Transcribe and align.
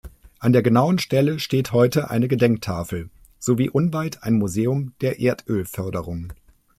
An 0.39 0.51
der 0.51 0.63
genauen 0.63 0.97
Stelle 0.97 1.37
steht 1.37 1.73
heute 1.73 2.09
eine 2.09 2.27
Gedenktafel, 2.27 3.11
sowie 3.37 3.69
unweit 3.69 4.23
ein 4.23 4.33
Museum 4.33 4.93
der 5.01 5.19
Erdölförderung. 5.19 6.33